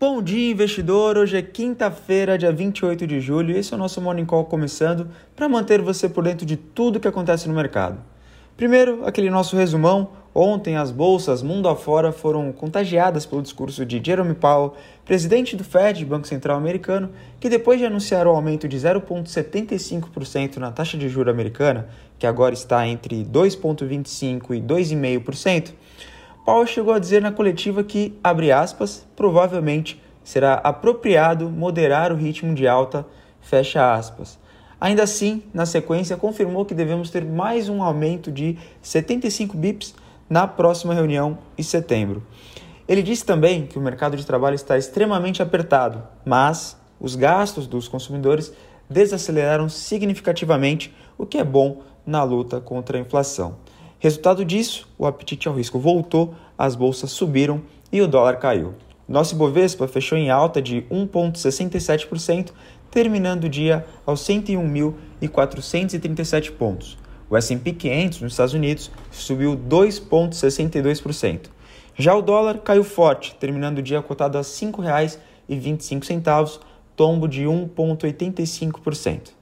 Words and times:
Bom 0.00 0.22
dia, 0.22 0.52
investidor! 0.52 1.18
Hoje 1.18 1.36
é 1.36 1.42
quinta-feira, 1.42 2.38
dia 2.38 2.52
28 2.52 3.04
de 3.04 3.20
julho, 3.20 3.50
e 3.50 3.58
esse 3.58 3.74
é 3.74 3.76
o 3.76 3.80
nosso 3.80 4.00
Morning 4.00 4.24
Call 4.24 4.44
começando 4.44 5.08
para 5.34 5.48
manter 5.48 5.82
você 5.82 6.08
por 6.08 6.22
dentro 6.22 6.46
de 6.46 6.56
tudo 6.56 7.00
que 7.00 7.08
acontece 7.08 7.48
no 7.48 7.54
mercado. 7.54 7.98
Primeiro, 8.56 9.04
aquele 9.04 9.28
nosso 9.28 9.56
resumão. 9.56 10.10
Ontem, 10.32 10.76
as 10.76 10.92
bolsas 10.92 11.42
mundo 11.42 11.68
afora 11.68 12.12
foram 12.12 12.52
contagiadas 12.52 13.26
pelo 13.26 13.42
discurso 13.42 13.84
de 13.84 14.00
Jerome 14.04 14.34
Powell, 14.34 14.74
presidente 15.04 15.56
do 15.56 15.64
Fed, 15.64 16.04
Banco 16.04 16.28
Central 16.28 16.56
Americano, 16.56 17.10
que 17.40 17.48
depois 17.48 17.80
de 17.80 17.86
anunciar 17.86 18.24
o 18.28 18.30
aumento 18.30 18.68
de 18.68 18.76
0,75% 18.76 20.58
na 20.58 20.70
taxa 20.70 20.96
de 20.96 21.08
juros 21.08 21.34
americana, 21.34 21.88
que 22.20 22.26
agora 22.26 22.54
está 22.54 22.86
entre 22.86 23.24
2,25% 23.24 24.54
e 24.54 24.60
2,5%, 24.60 25.72
Powell 26.48 26.66
chegou 26.66 26.94
a 26.94 26.98
dizer 26.98 27.20
na 27.20 27.30
coletiva 27.30 27.84
que, 27.84 28.18
abre 28.24 28.50
aspas, 28.50 29.06
provavelmente 29.14 30.02
será 30.24 30.54
apropriado 30.54 31.50
moderar 31.50 32.10
o 32.10 32.16
ritmo 32.16 32.54
de 32.54 32.66
alta, 32.66 33.06
fecha 33.42 33.92
aspas. 33.92 34.38
Ainda 34.80 35.02
assim, 35.02 35.42
na 35.52 35.66
sequência, 35.66 36.16
confirmou 36.16 36.64
que 36.64 36.72
devemos 36.72 37.10
ter 37.10 37.22
mais 37.22 37.68
um 37.68 37.82
aumento 37.82 38.32
de 38.32 38.56
75 38.80 39.58
bips 39.58 39.94
na 40.26 40.46
próxima 40.46 40.94
reunião 40.94 41.36
em 41.58 41.62
setembro. 41.62 42.22
Ele 42.88 43.02
disse 43.02 43.26
também 43.26 43.66
que 43.66 43.76
o 43.78 43.82
mercado 43.82 44.16
de 44.16 44.24
trabalho 44.24 44.54
está 44.54 44.78
extremamente 44.78 45.42
apertado, 45.42 46.02
mas 46.24 46.78
os 46.98 47.14
gastos 47.14 47.66
dos 47.66 47.88
consumidores 47.88 48.54
desaceleraram 48.88 49.68
significativamente, 49.68 50.96
o 51.18 51.26
que 51.26 51.36
é 51.36 51.44
bom 51.44 51.82
na 52.06 52.22
luta 52.24 52.58
contra 52.58 52.96
a 52.96 53.00
inflação. 53.02 53.56
Resultado 54.00 54.44
disso, 54.44 54.88
o 54.96 55.06
apetite 55.06 55.48
ao 55.48 55.54
risco 55.54 55.76
voltou, 55.76 56.32
as 56.58 56.74
bolsas 56.74 57.12
subiram 57.12 57.62
e 57.92 58.02
o 58.02 58.08
dólar 58.08 58.38
caiu. 58.38 58.74
Nosso 59.08 59.34
Ibovespa 59.34 59.88
fechou 59.88 60.18
em 60.18 60.28
alta 60.28 60.60
de 60.60 60.82
1,67%, 60.90 62.50
terminando 62.90 63.44
o 63.44 63.48
dia 63.48 63.86
aos 64.04 64.20
101.437 64.22 66.50
pontos. 66.52 66.98
O 67.30 67.36
S&P 67.36 67.72
500 67.72 68.22
nos 68.22 68.32
Estados 68.32 68.54
Unidos 68.54 68.90
subiu 69.10 69.54
2,62%. 69.56 71.42
Já 71.96 72.14
o 72.14 72.22
dólar 72.22 72.58
caiu 72.58 72.84
forte, 72.84 73.34
terminando 73.36 73.78
o 73.78 73.82
dia 73.82 74.02
cotado 74.02 74.36
a 74.38 74.42
R$ 74.42 74.46
5,25, 74.46 76.60
tombo 76.94 77.26
de 77.28 77.44
1,85%. 77.44 79.37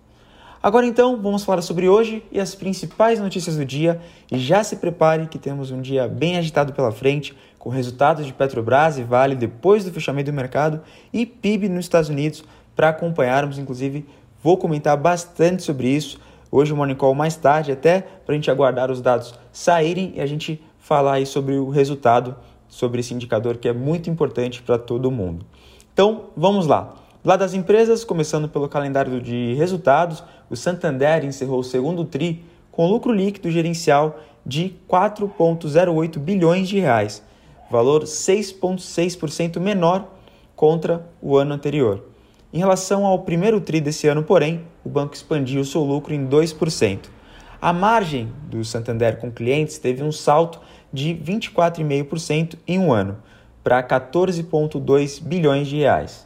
Agora 0.66 0.84
então, 0.84 1.22
vamos 1.22 1.44
falar 1.44 1.62
sobre 1.62 1.88
hoje 1.88 2.24
e 2.32 2.40
as 2.40 2.56
principais 2.56 3.20
notícias 3.20 3.56
do 3.56 3.64
dia 3.64 4.00
e 4.32 4.36
já 4.36 4.64
se 4.64 4.74
prepare 4.74 5.28
que 5.28 5.38
temos 5.38 5.70
um 5.70 5.80
dia 5.80 6.08
bem 6.08 6.36
agitado 6.36 6.72
pela 6.72 6.90
frente, 6.90 7.36
com 7.56 7.70
resultados 7.70 8.26
de 8.26 8.32
Petrobras 8.32 8.98
e 8.98 9.04
Vale 9.04 9.36
depois 9.36 9.84
do 9.84 9.92
fechamento 9.92 10.32
do 10.32 10.34
mercado 10.34 10.80
e 11.12 11.24
PIB 11.24 11.68
nos 11.68 11.84
Estados 11.84 12.08
Unidos 12.08 12.42
para 12.74 12.88
acompanharmos, 12.88 13.58
inclusive 13.58 14.06
vou 14.42 14.56
comentar 14.56 14.96
bastante 14.96 15.62
sobre 15.62 15.86
isso 15.86 16.18
hoje 16.50 16.72
o 16.72 16.76
Morning 16.76 16.96
Call 16.96 17.14
mais 17.14 17.36
tarde 17.36 17.70
até 17.70 18.00
para 18.00 18.32
a 18.32 18.34
gente 18.34 18.50
aguardar 18.50 18.90
os 18.90 19.00
dados 19.00 19.34
saírem 19.52 20.14
e 20.16 20.20
a 20.20 20.26
gente 20.26 20.60
falar 20.80 21.12
aí 21.12 21.26
sobre 21.26 21.54
o 21.54 21.68
resultado, 21.68 22.34
sobre 22.66 22.98
esse 22.98 23.14
indicador 23.14 23.58
que 23.58 23.68
é 23.68 23.72
muito 23.72 24.10
importante 24.10 24.60
para 24.62 24.76
todo 24.76 25.12
mundo. 25.12 25.46
Então, 25.92 26.24
vamos 26.36 26.66
lá. 26.66 27.05
Lá 27.26 27.36
das 27.36 27.54
empresas, 27.54 28.04
começando 28.04 28.48
pelo 28.48 28.68
calendário 28.68 29.20
de 29.20 29.52
resultados, 29.54 30.22
o 30.48 30.54
Santander 30.54 31.24
encerrou 31.24 31.58
o 31.58 31.64
segundo 31.64 32.04
TRI 32.04 32.44
com 32.70 32.86
lucro 32.86 33.12
líquido 33.12 33.50
gerencial 33.50 34.20
de 34.46 34.76
4,08 34.88 36.20
bilhões 36.20 36.68
de 36.68 36.78
reais, 36.78 37.24
valor 37.68 38.04
6,6% 38.04 39.58
menor 39.58 40.08
contra 40.54 41.04
o 41.20 41.36
ano 41.36 41.52
anterior. 41.52 42.04
Em 42.52 42.58
relação 42.58 43.04
ao 43.04 43.18
primeiro 43.18 43.60
TRI 43.60 43.80
desse 43.80 44.06
ano, 44.06 44.22
porém, 44.22 44.64
o 44.84 44.88
banco 44.88 45.14
expandiu 45.14 45.64
seu 45.64 45.82
lucro 45.82 46.14
em 46.14 46.28
2%. 46.28 47.06
A 47.60 47.72
margem 47.72 48.32
do 48.44 48.64
Santander 48.64 49.18
com 49.18 49.32
clientes 49.32 49.78
teve 49.78 50.00
um 50.00 50.12
salto 50.12 50.60
de 50.92 51.12
24,5% 51.12 52.54
em 52.68 52.78
um 52.78 52.92
ano, 52.92 53.16
para 53.64 53.82
14,2 53.82 55.20
bilhões 55.20 55.66
de 55.66 55.78
reais. 55.78 56.25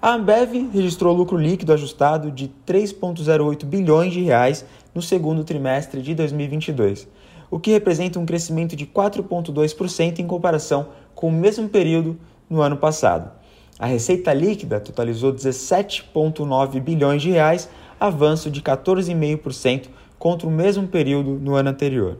A 0.00 0.14
Ambev 0.14 0.70
registrou 0.72 1.12
lucro 1.12 1.36
líquido 1.36 1.72
ajustado 1.72 2.30
de 2.30 2.48
3,08 2.64 3.64
bilhões 3.64 4.12
de 4.12 4.20
reais 4.20 4.64
no 4.94 5.02
segundo 5.02 5.42
trimestre 5.42 6.00
de 6.00 6.14
2022, 6.14 7.08
o 7.50 7.58
que 7.58 7.72
representa 7.72 8.16
um 8.16 8.24
crescimento 8.24 8.76
de 8.76 8.86
4,2% 8.86 10.20
em 10.20 10.26
comparação 10.26 10.90
com 11.16 11.26
o 11.28 11.32
mesmo 11.32 11.68
período 11.68 12.16
no 12.48 12.60
ano 12.60 12.76
passado. 12.76 13.28
A 13.76 13.86
receita 13.86 14.32
líquida 14.32 14.78
totalizou 14.78 15.32
17,9 15.32 16.80
bilhões 16.80 17.20
de 17.20 17.30
reais, 17.32 17.68
avanço 17.98 18.52
de 18.52 18.62
14,5% 18.62 19.88
contra 20.16 20.46
o 20.46 20.50
mesmo 20.50 20.86
período 20.86 21.30
no 21.30 21.56
ano 21.56 21.70
anterior. 21.70 22.18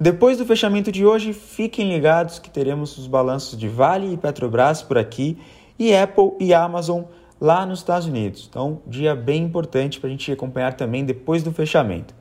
Depois 0.00 0.38
do 0.38 0.46
fechamento 0.46 0.90
de 0.90 1.06
hoje, 1.06 1.32
fiquem 1.32 1.92
ligados 1.92 2.40
que 2.40 2.50
teremos 2.50 2.98
os 2.98 3.06
balanços 3.06 3.56
de 3.56 3.68
Vale 3.68 4.14
e 4.14 4.16
Petrobras 4.16 4.82
por 4.82 4.98
aqui 4.98 5.38
e 5.78 5.94
Apple 5.94 6.32
e 6.40 6.52
Amazon 6.52 7.04
lá 7.40 7.64
nos 7.64 7.80
Estados 7.80 8.06
Unidos. 8.06 8.46
Então, 8.50 8.80
dia 8.86 9.14
bem 9.14 9.44
importante 9.44 10.00
para 10.00 10.08
a 10.08 10.10
gente 10.10 10.30
acompanhar 10.32 10.74
também 10.74 11.04
depois 11.04 11.42
do 11.42 11.52
fechamento. 11.52 12.14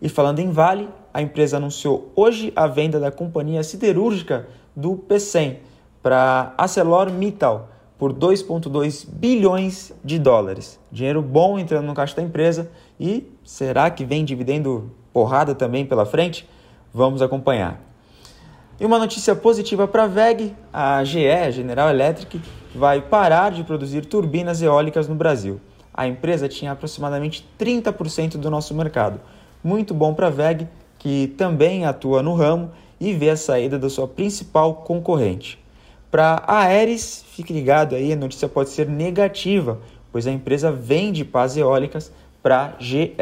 E 0.00 0.08
falando 0.08 0.40
em 0.40 0.50
Vale, 0.50 0.88
a 1.14 1.22
empresa 1.22 1.56
anunciou 1.56 2.12
hoje 2.14 2.52
a 2.54 2.66
venda 2.66 3.00
da 3.00 3.10
companhia 3.10 3.62
siderúrgica 3.62 4.48
do 4.74 4.96
P100 4.96 5.56
para 6.02 6.54
ArcelorMittal 6.58 7.70
por 7.98 8.12
2,2 8.12 9.06
bilhões 9.10 9.92
de 10.04 10.18
dólares. 10.18 10.78
Dinheiro 10.92 11.22
bom 11.22 11.58
entrando 11.58 11.86
no 11.86 11.94
caixa 11.94 12.16
da 12.16 12.22
empresa 12.22 12.70
e 13.00 13.26
será 13.42 13.90
que 13.90 14.04
vem 14.04 14.24
dividendo 14.24 14.90
porrada 15.12 15.54
também 15.54 15.86
pela 15.86 16.04
frente? 16.04 16.46
Vamos 16.92 17.22
acompanhar. 17.22 17.80
E 18.78 18.84
uma 18.84 18.98
notícia 18.98 19.34
positiva 19.34 19.88
para 19.88 20.04
a 20.04 20.06
VEG, 20.06 20.54
a 20.70 21.02
GE, 21.02 21.52
General 21.52 21.88
Electric, 21.88 22.38
vai 22.76 23.00
parar 23.00 23.50
de 23.50 23.64
produzir 23.64 24.04
turbinas 24.04 24.60
eólicas 24.60 25.08
no 25.08 25.14
Brasil. 25.14 25.60
A 25.92 26.06
empresa 26.06 26.48
tinha 26.48 26.72
aproximadamente 26.72 27.48
30% 27.58 28.36
do 28.36 28.50
nosso 28.50 28.74
mercado. 28.74 29.20
Muito 29.64 29.94
bom 29.94 30.12
para 30.12 30.26
a 30.26 30.30
VEG, 30.30 30.68
que 30.98 31.28
também 31.38 31.86
atua 31.86 32.22
no 32.22 32.34
ramo 32.34 32.70
e 33.00 33.12
vê 33.12 33.30
a 33.30 33.36
saída 33.36 33.78
da 33.78 33.88
sua 33.88 34.06
principal 34.06 34.74
concorrente. 34.74 35.58
Para 36.10 36.42
a 36.46 36.60
Aeres, 36.64 37.24
fique 37.30 37.52
ligado 37.52 37.94
aí, 37.94 38.12
a 38.12 38.16
notícia 38.16 38.48
pode 38.48 38.70
ser 38.70 38.88
negativa, 38.88 39.78
pois 40.12 40.26
a 40.26 40.32
empresa 40.32 40.70
vende 40.70 41.24
pás 41.24 41.56
eólicas 41.56 42.12
para 42.42 42.74
GE. 42.78 43.14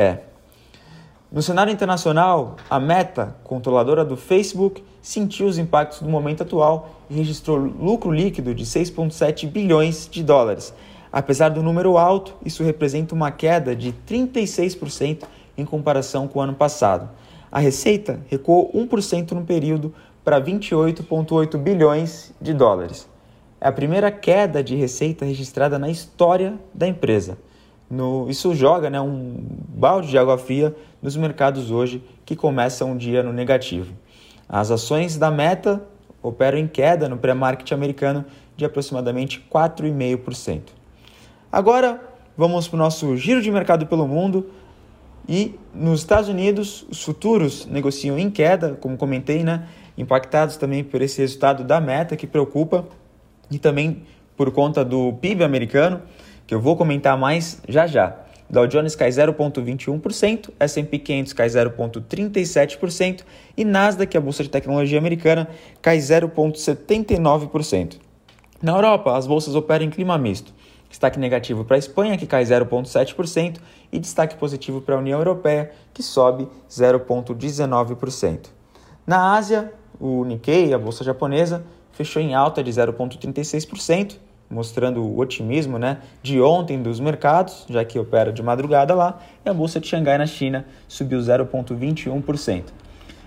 No 1.35 1.43
cenário 1.43 1.73
internacional, 1.73 2.55
a 2.71 2.79
Meta, 2.79 3.35
controladora 3.43 4.05
do 4.05 4.17
Facebook, 4.17 4.85
sentiu 5.03 5.49
os 5.49 5.59
impactos 5.59 6.01
do 6.01 6.09
momento 6.09 6.45
atual 6.45 6.91
e 7.11 7.15
registrou 7.15 7.59
lucro 7.59 8.13
líquido 8.13 8.55
de 8.55 8.65
6,7 8.65 9.49
bilhões 9.49 10.09
de 10.09 10.23
dólares. 10.23 10.73
Apesar 11.11 11.49
do 11.49 11.61
número 11.61 11.99
alto, 11.99 12.37
isso 12.45 12.63
representa 12.63 13.17
uma 13.17 13.33
queda 13.33 13.75
de 13.75 13.93
36% 14.09 15.25
em 15.59 15.65
comparação 15.65 16.29
com 16.29 16.39
o 16.39 16.43
ano 16.43 16.55
passado. 16.55 17.11
A 17.51 17.59
receita 17.59 18.21
recuou 18.29 18.71
1% 18.73 19.33
no 19.33 19.45
período 19.45 19.93
para 20.23 20.41
28,8 20.41 21.59
bilhões 21.59 22.33
de 22.41 22.55
dólares. 22.55 23.09
É 23.61 23.67
a 23.67 23.73
primeira 23.73 24.13
queda 24.13 24.63
de 24.63 24.77
receita 24.77 25.25
registrada 25.25 25.81
na 25.81 25.91
história 25.91 26.55
da 26.73 26.87
empresa. 26.87 27.37
No, 27.95 28.29
isso 28.29 28.53
joga 28.57 28.91
né, 28.91 29.01
um 29.01 29.37
balde 29.69 30.09
de 30.09 30.19
água 30.19 30.37
fria 30.37 30.75
nos 31.01 31.17
mercados 31.17 31.71
hoje 31.71 32.03
que 32.27 32.35
começam 32.35 32.91
um 32.91 32.97
dia 32.97 33.23
no 33.23 33.33
negativo. 33.33 33.95
As 34.49 34.73
ações 34.73 35.17
da 35.17 35.31
Meta 35.31 35.81
operam 36.21 36.59
em 36.59 36.67
queda 36.67 37.09
no 37.09 37.17
pré-market 37.17 37.71
americano 37.71 38.25
de 38.57 38.65
aproximadamente 38.65 39.47
4,5%. 39.49 40.63
Agora 41.53 42.01
vamos 42.37 42.67
para 42.67 42.75
o 42.75 42.79
nosso 42.81 43.17
giro 43.17 43.41
de 43.41 43.51
mercado 43.53 43.87
pelo 43.87 44.09
mundo. 44.09 44.51
E 45.29 45.55
nos 45.73 46.01
Estados 46.01 46.29
Unidos, 46.29 46.85
os 46.91 47.01
futuros 47.01 47.65
negociam 47.67 48.19
em 48.19 48.29
queda, 48.29 48.75
como 48.75 48.97
comentei, 48.97 49.45
né? 49.45 49.69
impactados 49.97 50.57
também 50.57 50.83
por 50.83 51.01
esse 51.01 51.21
resultado 51.21 51.63
da 51.63 51.81
meta 51.81 52.17
que 52.17 52.27
preocupa 52.27 52.85
e 53.49 53.59
também 53.59 54.03
por 54.37 54.51
conta 54.51 54.85
do 54.85 55.13
PIB 55.13 55.45
americano 55.45 56.03
que 56.47 56.55
eu 56.55 56.61
vou 56.61 56.77
comentar 56.77 57.17
mais 57.17 57.61
já 57.69 57.87
já. 57.87 58.17
Dow 58.49 58.67
Jones 58.67 58.95
cai 58.95 59.09
0,21%, 59.09 60.51
S&P 60.61 60.99
500 60.99 61.33
cai 61.33 61.49
0,37% 61.49 63.25
e 63.57 63.65
Nasdaq, 63.65 64.17
a 64.17 64.21
bolsa 64.21 64.43
de 64.43 64.51
tecnologia 64.51 64.99
americana, 64.99 65.49
cai 65.81 65.99
0,79%. 65.99 67.97
Na 68.63 68.73
Europa, 68.73 69.17
as 69.17 69.27
bolsas 69.27 69.55
operam 69.55 69.87
em 69.87 69.91
clima 69.91 70.17
misto. 70.19 70.53
Destaque 70.89 71.19
negativo 71.19 71.65
para 71.65 71.77
a 71.77 71.79
Espanha, 71.79 72.17
que 72.17 72.27
cai 72.27 72.45
0,7%, 72.45 73.59
e 73.91 73.99
destaque 73.99 74.37
positivo 74.37 74.81
para 74.81 74.95
a 74.95 74.99
União 74.99 75.19
Europeia, 75.19 75.73
que 75.93 76.03
sobe 76.03 76.47
0,19%. 76.71 78.47
Na 79.07 79.35
Ásia, 79.35 79.73
o 79.99 80.25
Nikkei, 80.25 80.73
a 80.73 80.79
bolsa 80.79 81.03
japonesa, 81.03 81.65
fechou 81.93 82.23
em 82.23 82.35
alta 82.35 82.63
de 82.63 82.71
0,36%, 82.71 84.17
mostrando 84.55 85.03
o 85.03 85.19
otimismo 85.19 85.79
né, 85.79 85.99
de 86.23 86.41
ontem 86.41 86.81
dos 86.81 87.01
mercados, 87.01 87.67
já 87.69 87.85
que 87.85 87.99
opera 87.99 88.33
de 88.33 88.43
madrugada 88.43 88.95
lá, 88.95 89.19
e 89.45 89.49
a 89.51 89.53
bolsa 89.53 89.81
de 89.81 89.89
Xangai 89.89 90.17
na 90.17 90.27
China 90.27 90.65
subiu 90.87 91.19
0,21%. 91.19 92.63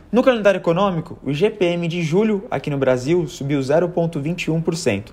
No 0.09 0.23
calendário 0.23 0.59
econômico, 0.59 1.19
o 1.21 1.33
GPM 1.33 1.85
de 1.89 2.01
julho 2.01 2.45
aqui 2.49 2.69
no 2.69 2.77
Brasil 2.77 3.27
subiu 3.27 3.59
0,21%, 3.59 5.11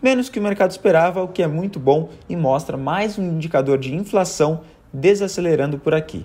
menos 0.00 0.28
que 0.28 0.38
o 0.38 0.42
mercado 0.42 0.70
esperava, 0.70 1.22
o 1.22 1.28
que 1.28 1.42
é 1.42 1.48
muito 1.48 1.80
bom 1.80 2.10
e 2.28 2.36
mostra 2.36 2.76
mais 2.76 3.18
um 3.18 3.24
indicador 3.24 3.76
de 3.76 3.92
inflação 3.92 4.60
desacelerando 4.92 5.80
por 5.80 5.94
aqui. 5.94 6.24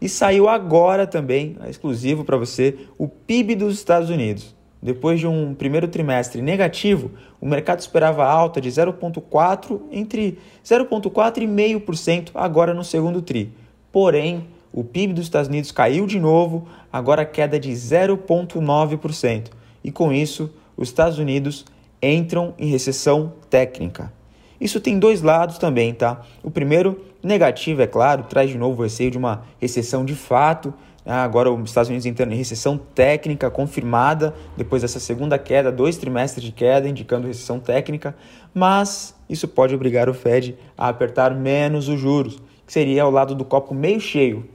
E 0.00 0.08
saiu 0.08 0.48
agora 0.48 1.04
também, 1.04 1.56
é 1.64 1.68
exclusivo 1.68 2.24
para 2.24 2.36
você, 2.36 2.78
o 2.96 3.08
PIB 3.08 3.56
dos 3.56 3.74
Estados 3.74 4.08
Unidos. 4.08 4.54
Depois 4.80 5.18
de 5.18 5.26
um 5.26 5.54
primeiro 5.54 5.88
trimestre 5.88 6.40
negativo, 6.40 7.10
o 7.40 7.46
mercado 7.46 7.80
esperava 7.80 8.24
alta 8.24 8.60
de 8.60 8.68
0,4 8.68 9.80
entre 9.90 10.38
0,4 10.64 11.42
e 11.42 11.46
0,5% 11.46 12.30
agora 12.34 12.72
no 12.72 12.84
segundo 12.84 13.20
tri. 13.20 13.52
Porém, 13.90 14.46
o 14.72 14.84
PIB 14.84 15.14
dos 15.14 15.24
Estados 15.24 15.48
Unidos 15.48 15.72
caiu 15.72 16.06
de 16.06 16.20
novo, 16.20 16.68
agora 16.92 17.24
queda 17.24 17.58
de 17.58 17.70
0,9%. 17.70 19.48
E 19.82 19.90
com 19.90 20.12
isso, 20.12 20.50
os 20.76 20.88
Estados 20.88 21.18
Unidos 21.18 21.64
entram 22.00 22.54
em 22.58 22.66
recessão 22.66 23.32
técnica. 23.50 24.12
Isso 24.60 24.80
tem 24.80 24.98
dois 24.98 25.22
lados 25.22 25.58
também, 25.58 25.94
tá? 25.94 26.22
O 26.42 26.50
primeiro, 26.50 27.00
negativo, 27.22 27.82
é 27.82 27.86
claro, 27.86 28.24
traz 28.24 28.50
de 28.50 28.58
novo 28.58 28.80
o 28.80 28.84
receio 28.84 29.10
de 29.10 29.18
uma 29.18 29.42
recessão 29.60 30.04
de 30.04 30.14
fato. 30.14 30.72
Ah, 31.04 31.24
agora 31.24 31.50
os 31.50 31.70
Estados 31.70 31.88
Unidos 31.88 32.04
entrando 32.04 32.32
em 32.32 32.36
recessão 32.36 32.76
técnica 32.76 33.50
confirmada, 33.50 34.34
depois 34.56 34.82
dessa 34.82 35.00
segunda 35.00 35.38
queda, 35.38 35.72
dois 35.72 35.96
trimestres 35.96 36.44
de 36.44 36.52
queda, 36.52 36.88
indicando 36.88 37.26
recessão 37.26 37.58
técnica, 37.58 38.14
mas 38.54 39.14
isso 39.28 39.48
pode 39.48 39.74
obrigar 39.74 40.08
o 40.08 40.14
Fed 40.14 40.56
a 40.76 40.88
apertar 40.88 41.34
menos 41.34 41.88
os 41.88 41.98
juros, 41.98 42.38
que 42.66 42.72
seria 42.72 43.04
ao 43.04 43.10
lado 43.10 43.34
do 43.34 43.44
copo 43.44 43.74
meio 43.74 44.00
cheio. 44.00 44.46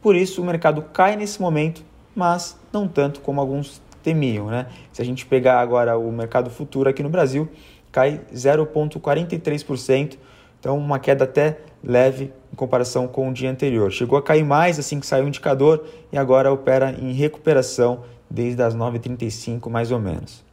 Por 0.00 0.16
isso 0.16 0.40
o 0.40 0.44
mercado 0.44 0.82
cai 0.92 1.16
nesse 1.16 1.40
momento, 1.40 1.84
mas 2.14 2.58
não 2.72 2.88
tanto 2.88 3.20
como 3.20 3.38
alguns 3.38 3.82
temiam. 4.02 4.46
Né? 4.46 4.66
Se 4.92 5.02
a 5.02 5.04
gente 5.04 5.26
pegar 5.26 5.60
agora 5.60 5.98
o 5.98 6.10
mercado 6.10 6.48
futuro 6.48 6.88
aqui 6.88 7.02
no 7.02 7.10
Brasil, 7.10 7.48
cai 7.92 8.20
0,43%, 8.34 10.16
então 10.60 10.78
uma 10.78 10.98
queda 10.98 11.24
até 11.24 11.58
leve 11.82 12.32
em 12.52 12.56
comparação 12.56 13.08
com 13.08 13.28
o 13.28 13.32
dia 13.32 13.50
anterior. 13.50 13.90
Chegou 13.90 14.18
a 14.18 14.22
cair 14.22 14.44
mais 14.44 14.78
assim 14.78 15.00
que 15.00 15.06
saiu 15.06 15.24
o 15.24 15.28
indicador 15.28 15.84
e 16.12 16.18
agora 16.18 16.52
opera 16.52 16.94
em 17.00 17.12
recuperação 17.12 18.00
desde 18.30 18.62
as 18.62 18.76
9h35 18.76 19.68
mais 19.68 19.90
ou 19.90 19.98
menos. 19.98 20.44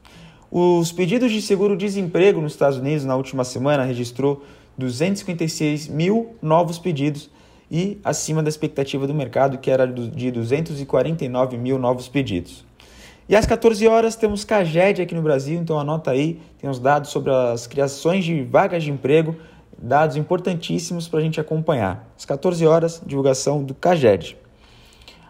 Os 0.49 0.93
pedidos 0.93 1.31
de 1.31 1.41
seguro-desemprego 1.41 2.39
nos 2.39 2.53
Estados 2.53 2.77
Unidos 2.77 3.03
na 3.03 3.15
última 3.15 3.43
semana 3.43 3.83
registrou 3.83 4.41
256 4.77 5.87
mil 5.89 6.35
novos 6.41 6.79
pedidos 6.79 7.29
e 7.69 7.99
acima 8.03 8.41
da 8.41 8.47
expectativa 8.47 9.05
do 9.05 9.13
mercado, 9.13 9.57
que 9.57 9.69
era 9.69 9.85
de 9.85 10.31
249 10.31 11.57
mil 11.57 11.77
novos 11.77 12.07
pedidos. 12.07 12.65
E 13.27 13.35
às 13.35 13.45
14 13.45 13.85
horas 13.87 14.15
temos 14.15 14.45
Caged 14.45 15.01
aqui 15.01 15.13
no 15.13 15.21
Brasil, 15.21 15.59
então 15.59 15.77
anota 15.77 16.11
aí, 16.11 16.39
tem 16.61 16.69
os 16.69 16.79
dados 16.79 17.09
sobre 17.09 17.29
as 17.29 17.67
criações 17.67 18.23
de 18.23 18.41
vagas 18.43 18.83
de 18.83 18.91
emprego, 18.91 19.35
dados 19.77 20.15
importantíssimos 20.15 21.07
para 21.07 21.19
a 21.19 21.21
gente 21.21 21.39
acompanhar. 21.39 22.07
Às 22.17 22.25
14 22.25 22.65
horas, 22.65 23.01
divulgação 23.05 23.63
do 23.63 23.73
Caged. 23.73 24.37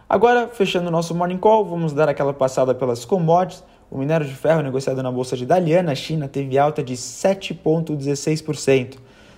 Agora, 0.08 0.48
fechando 0.48 0.88
o 0.88 0.90
nosso 0.90 1.14
Morning 1.14 1.36
Call, 1.36 1.64
vamos 1.64 1.92
dar 1.92 2.08
aquela 2.08 2.32
passada 2.32 2.74
pelas 2.74 3.04
commodities. 3.04 3.62
O 3.90 3.98
minério 3.98 4.26
de 4.26 4.34
ferro 4.34 4.62
negociado 4.62 5.02
na 5.02 5.12
bolsa 5.12 5.36
de 5.36 5.44
Dalian, 5.44 5.82
na 5.82 5.94
China, 5.94 6.28
teve 6.28 6.58
alta 6.58 6.82
de 6.82 6.94
7,16%. 6.94 8.96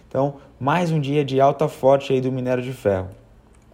Então, 0.09 0.35
mais 0.59 0.91
um 0.91 1.01
dia 1.01 1.25
de 1.25 1.41
alta 1.41 1.69
forte 1.69 2.13
aí 2.13 2.21
do 2.21 2.31
minério 2.31 2.63
de 2.63 2.73
ferro. 2.73 3.09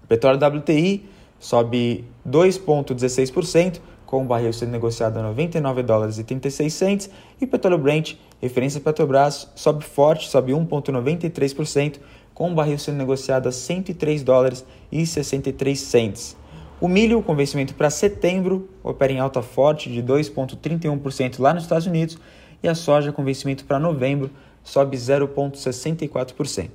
O 0.05 0.07
petróleo 0.07 0.39
WTI 0.39 1.09
sobe 1.39 2.05
2,16%, 2.29 3.81
com 4.07 4.23
o 4.23 4.25
barril 4.25 4.53
sendo 4.53 4.71
negociado 4.71 5.19
a 5.19 5.23
99 5.23 5.83
dólares 5.83 6.19
e 6.19 6.25
36 6.25 6.73
centes, 6.73 7.11
e 7.41 7.47
petróleo 7.47 7.77
Brent, 7.77 8.15
referência 8.41 8.81
Petrobras, 8.81 9.51
sobe 9.55 9.85
forte, 9.85 10.29
sobe 10.29 10.53
1,93%, 10.53 11.99
com 12.33 12.53
o 12.53 12.55
barril 12.55 12.79
sendo 12.79 12.97
negociado 12.97 13.49
a 13.49 13.53
103 13.53 14.23
dólares 14.23 14.65
e 14.91 15.05
63 15.05 15.79
centes. 15.79 16.37
O 16.81 16.89
milho, 16.89 17.23
com 17.23 17.35
vencimento 17.35 17.75
para 17.75 17.91
setembro, 17.91 18.69
opera 18.83 19.13
em 19.13 19.19
alta 19.19 19.43
forte 19.43 19.91
de 19.91 20.03
2,31% 20.03 21.41
lá 21.41 21.53
nos 21.53 21.65
Estados 21.65 21.87
Unidos, 21.87 22.19
e 22.63 22.69
a 22.69 22.75
soja, 22.75 23.13
com 23.13 23.25
vencimento 23.25 23.65
para 23.65 23.79
novembro, 23.79 24.31
sobe 24.63 24.97
0,64%. 24.97 26.71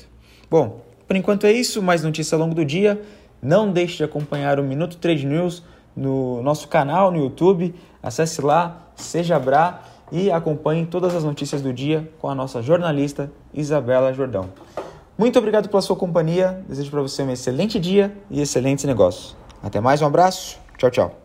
Bom, 0.50 0.82
por 1.08 1.16
enquanto 1.16 1.46
é 1.46 1.52
isso, 1.52 1.82
mais 1.82 2.04
notícia 2.04 2.36
ao 2.36 2.42
longo 2.42 2.56
do 2.56 2.66
dia. 2.66 3.02
Não 3.42 3.72
deixe 3.72 3.98
de 3.98 4.04
acompanhar 4.04 4.60
o 4.60 4.64
Minuto 4.64 4.98
Trade 4.98 5.26
News 5.26 5.64
no 5.96 6.42
nosso 6.42 6.68
canal 6.68 7.12
no 7.12 7.18
YouTube. 7.18 7.76
Acesse 8.02 8.42
lá, 8.42 8.88
seja 8.96 9.40
Bra 9.40 9.82
e 10.12 10.30
acompanhe 10.32 10.86
todas 10.86 11.16
as 11.16 11.24
notícias 11.24 11.62
do 11.62 11.74
dia 11.74 12.12
com 12.20 12.30
a 12.30 12.36
nossa 12.36 12.62
jornalista 12.62 13.32
Isabela 13.54 14.14
Jordão. 14.14 14.50
Muito 15.18 15.38
obrigado 15.38 15.70
pela 15.70 15.82
sua 15.82 15.96
companhia. 15.96 16.64
Desejo 16.68 16.92
para 16.92 17.02
você 17.02 17.24
um 17.24 17.32
excelente 17.32 17.80
dia 17.80 18.16
e 18.30 18.42
excelentes 18.42 18.86
negócios. 18.86 19.36
Até 19.62 19.80
mais, 19.80 20.02
um 20.02 20.08
abraço. 20.08 20.60
Tchau, 20.78 20.90
tchau. 20.90 21.22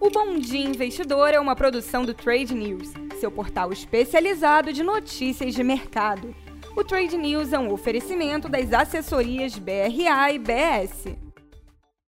O 0.00 0.10
Bom 0.10 0.38
Dia 0.38 0.66
Investidor 0.66 1.28
é 1.28 1.38
uma 1.38 1.54
produção 1.54 2.04
do 2.04 2.12
Trade 2.12 2.54
News, 2.54 2.92
seu 3.20 3.30
portal 3.30 3.72
especializado 3.72 4.72
de 4.72 4.82
notícias 4.82 5.54
de 5.54 5.62
mercado. 5.62 6.34
O 6.76 6.82
Trade 6.82 7.16
News 7.16 7.52
é 7.52 7.58
um 7.58 7.72
oferecimento 7.72 8.48
das 8.48 8.72
assessorias 8.72 9.58
BRA 9.58 10.32
e 10.32 10.38
BS. 10.38 11.29